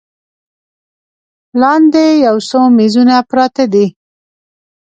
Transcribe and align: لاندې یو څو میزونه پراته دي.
لاندې 1.61 2.05
یو 2.25 2.37
څو 2.49 2.59
میزونه 2.77 3.15
پراته 3.29 3.65
دي. 3.73 3.85